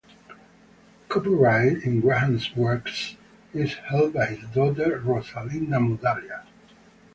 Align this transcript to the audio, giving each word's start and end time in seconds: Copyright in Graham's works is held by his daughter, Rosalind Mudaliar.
Copyright 1.09 1.83
in 1.83 2.01
Graham's 2.01 2.55
works 2.55 3.17
is 3.53 3.75
held 3.75 4.13
by 4.15 4.25
his 4.33 4.49
daughter, 4.49 4.97
Rosalind 4.97 5.67
Mudaliar. 5.67 6.43